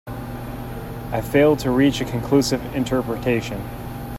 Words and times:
I 1.11 1.21
failed 1.21 1.59
to 1.59 1.69
reach 1.69 2.01
a 2.01 2.05
conclusive 2.05 2.59
interpretation. 2.75 3.61